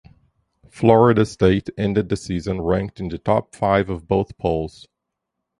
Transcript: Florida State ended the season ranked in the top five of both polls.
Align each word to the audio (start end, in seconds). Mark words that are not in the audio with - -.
Florida 0.67 1.27
State 1.27 1.69
ended 1.77 2.09
the 2.09 2.15
season 2.17 2.59
ranked 2.59 2.99
in 2.99 3.09
the 3.09 3.19
top 3.19 3.53
five 3.55 3.87
of 3.87 4.07
both 4.07 4.35
polls. 4.39 4.87